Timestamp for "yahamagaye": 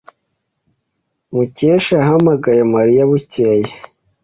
2.01-2.61